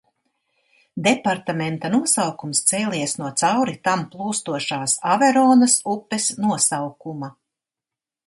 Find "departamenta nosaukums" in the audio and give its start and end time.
1.07-2.61